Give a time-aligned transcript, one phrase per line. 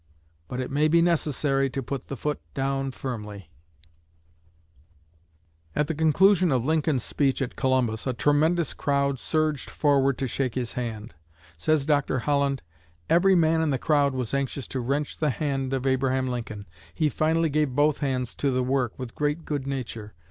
[0.47, 3.51] But it may be necessary to put the foot down firmly."
[5.75, 10.55] At the conclusion of Lincoln's speech at Columbus, a tremendous crowd surged forward to shake
[10.55, 11.13] his hand.
[11.55, 12.17] Says Dr.
[12.17, 12.63] Holland:
[13.11, 16.65] "Every man in the crowd was anxious to wrench the hand of Abraham Lincoln.
[16.95, 20.15] He finally gave both hands to the work, with great good nature.